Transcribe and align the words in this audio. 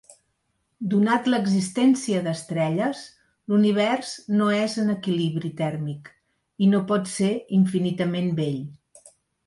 Donat 0.93 1.27
l'existència 1.33 2.21
d'estrelles 2.29 3.03
l'univers 3.53 4.15
no 4.41 4.49
és 4.63 4.81
en 4.87 4.91
equilibri 4.97 5.55
tèrmic 5.63 6.13
i 6.69 6.75
no 6.75 6.85
pot 6.95 7.17
ser 7.17 7.33
infinitament 7.63 8.37
vell. 8.45 8.63